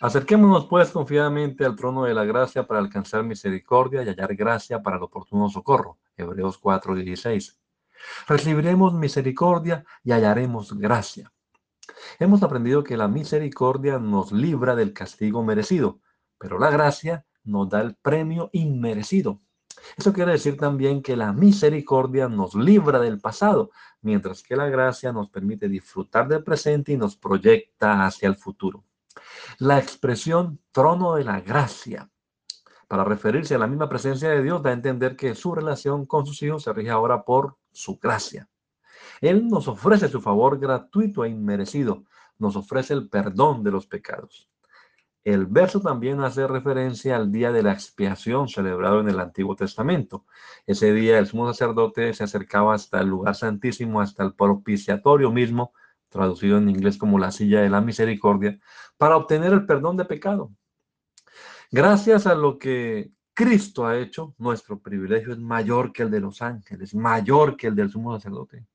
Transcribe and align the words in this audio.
Acerquémonos 0.00 0.66
pues 0.66 0.90
confiadamente 0.92 1.64
al 1.64 1.74
trono 1.74 2.04
de 2.04 2.14
la 2.14 2.24
gracia 2.24 2.68
para 2.68 2.78
alcanzar 2.78 3.24
misericordia 3.24 4.04
y 4.04 4.08
hallar 4.08 4.36
gracia 4.36 4.80
para 4.80 4.96
el 4.96 5.02
oportuno 5.02 5.48
socorro. 5.48 5.98
Hebreos 6.16 6.60
4:16. 6.60 7.58
Recibiremos 8.28 8.94
misericordia 8.94 9.84
y 10.04 10.12
hallaremos 10.12 10.78
gracia. 10.78 11.32
Hemos 12.20 12.44
aprendido 12.44 12.84
que 12.84 12.96
la 12.96 13.08
misericordia 13.08 13.98
nos 13.98 14.30
libra 14.30 14.76
del 14.76 14.92
castigo 14.92 15.42
merecido, 15.42 15.98
pero 16.38 16.60
la 16.60 16.70
gracia 16.70 17.26
nos 17.42 17.68
da 17.68 17.80
el 17.80 17.96
premio 17.96 18.50
inmerecido. 18.52 19.40
Eso 19.96 20.12
quiere 20.12 20.30
decir 20.30 20.56
también 20.56 21.02
que 21.02 21.16
la 21.16 21.32
misericordia 21.32 22.28
nos 22.28 22.54
libra 22.54 23.00
del 23.00 23.18
pasado, 23.20 23.72
mientras 24.02 24.44
que 24.44 24.54
la 24.54 24.68
gracia 24.68 25.12
nos 25.12 25.28
permite 25.28 25.68
disfrutar 25.68 26.28
del 26.28 26.44
presente 26.44 26.92
y 26.92 26.96
nos 26.96 27.16
proyecta 27.16 28.06
hacia 28.06 28.28
el 28.28 28.36
futuro. 28.36 28.84
La 29.58 29.78
expresión 29.78 30.60
trono 30.72 31.14
de 31.14 31.24
la 31.24 31.40
gracia, 31.40 32.10
para 32.88 33.04
referirse 33.04 33.54
a 33.54 33.58
la 33.58 33.66
misma 33.66 33.88
presencia 33.88 34.30
de 34.30 34.42
Dios, 34.42 34.62
da 34.62 34.70
a 34.70 34.74
entender 34.74 35.16
que 35.16 35.34
su 35.34 35.54
relación 35.54 36.06
con 36.06 36.26
sus 36.26 36.42
hijos 36.42 36.62
se 36.62 36.72
rige 36.72 36.90
ahora 36.90 37.24
por 37.24 37.56
su 37.72 37.98
gracia. 37.98 38.48
Él 39.20 39.48
nos 39.48 39.68
ofrece 39.68 40.08
su 40.08 40.20
favor 40.20 40.58
gratuito 40.58 41.24
e 41.24 41.28
inmerecido, 41.28 42.04
nos 42.38 42.56
ofrece 42.56 42.94
el 42.94 43.08
perdón 43.08 43.62
de 43.62 43.70
los 43.70 43.86
pecados. 43.86 44.48
El 45.24 45.46
verso 45.46 45.80
también 45.80 46.20
hace 46.20 46.46
referencia 46.46 47.16
al 47.16 47.30
día 47.30 47.52
de 47.52 47.62
la 47.62 47.72
expiación 47.72 48.48
celebrado 48.48 49.00
en 49.00 49.10
el 49.10 49.20
Antiguo 49.20 49.56
Testamento. 49.56 50.24
Ese 50.66 50.92
día 50.94 51.18
el 51.18 51.26
sumo 51.26 51.46
sacerdote 51.52 52.14
se 52.14 52.24
acercaba 52.24 52.74
hasta 52.74 53.00
el 53.00 53.08
lugar 53.08 53.34
santísimo, 53.34 54.00
hasta 54.00 54.22
el 54.22 54.34
propiciatorio 54.34 55.30
mismo, 55.30 55.74
traducido 56.08 56.58
en 56.58 56.68
inglés 56.68 56.98
como 56.98 57.18
la 57.18 57.30
silla 57.30 57.60
de 57.60 57.70
la 57.70 57.80
misericordia, 57.80 58.58
para 58.96 59.16
obtener 59.16 59.52
el 59.52 59.66
perdón 59.66 59.96
de 59.96 60.04
pecado. 60.04 60.52
Gracias 61.70 62.26
a 62.26 62.34
lo 62.34 62.58
que 62.58 63.12
Cristo 63.34 63.86
ha 63.86 63.96
hecho, 63.96 64.34
nuestro 64.38 64.80
privilegio 64.80 65.32
es 65.32 65.38
mayor 65.38 65.92
que 65.92 66.02
el 66.02 66.10
de 66.10 66.20
los 66.20 66.42
ángeles, 66.42 66.94
mayor 66.94 67.56
que 67.56 67.68
el 67.68 67.76
del 67.76 67.90
sumo 67.90 68.14
sacerdote. 68.16 68.66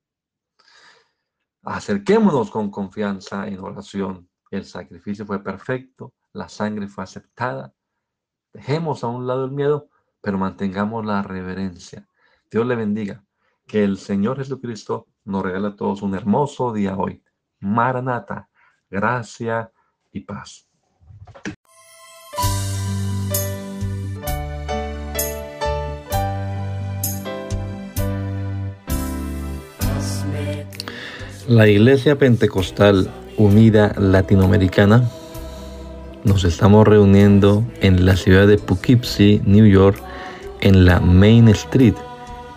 Acerquémonos 1.64 2.52
con 2.52 2.70
confianza 2.70 3.48
en 3.48 3.60
oración. 3.60 4.30
El 4.52 4.66
sacrificio 4.66 5.26
fue 5.26 5.44
perfecto, 5.44 6.14
la 6.34 6.50
sangre 6.50 6.88
fue 6.88 7.04
aceptada. 7.04 7.74
Dejemos 8.54 9.04
a 9.04 9.08
un 9.08 9.26
lado 9.26 9.46
el 9.46 9.52
miedo, 9.52 9.90
pero 10.22 10.38
mantengamos 10.38 11.06
la 11.06 11.24
reverencia. 11.24 12.08
Dios 12.52 12.66
le 12.68 12.76
bendiga. 12.76 13.24
Que 13.66 13.84
el 13.84 13.98
Señor 13.98 14.38
Jesucristo 14.38 15.08
nos 15.26 15.44
regala 15.44 15.70
a 15.70 15.76
todos 15.76 16.02
un 16.02 16.16
hermoso 16.16 16.74
día 16.74 16.96
hoy. 16.98 17.24
Maranata, 17.60 18.50
gracia 18.90 19.72
y 20.12 20.22
paz. 20.22 20.68
La 31.48 31.68
Iglesia 31.68 32.18
Pentecostal 32.18 33.12
Unida 33.38 33.94
Latinoamericana 33.98 35.10
nos 36.24 36.46
estamos 36.46 36.88
reuniendo 36.88 37.66
en 37.82 38.06
la 38.06 38.16
ciudad 38.16 38.48
de 38.48 38.58
Poughkeepsie, 38.58 39.42
New 39.46 39.66
York, 39.66 40.02
en 40.62 40.86
la 40.86 41.02
Main 41.02 41.50
Street, 41.50 41.96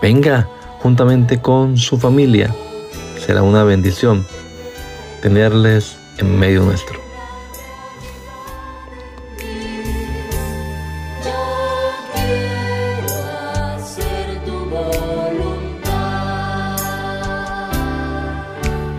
Venga 0.00 0.48
juntamente 0.78 1.40
con 1.40 1.76
su 1.76 1.98
familia. 1.98 2.54
Será 3.18 3.42
una 3.42 3.64
bendición 3.64 4.26
tenerles 5.20 5.98
en 6.18 6.38
medio 6.38 6.62
nuestro. 6.62 6.99